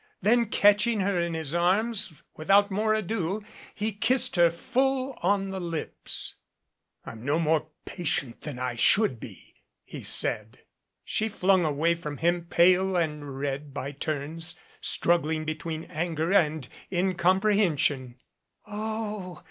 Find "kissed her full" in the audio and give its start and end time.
3.91-5.15